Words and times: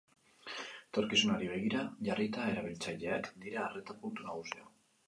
Etorkizunari 0.87 1.51
begira 1.51 1.83
jarrita, 2.09 2.49
erabiltzaileak 2.55 3.31
dira 3.47 3.65
arreta 3.71 4.01
puntu 4.05 4.33
nagusia. 4.33 4.71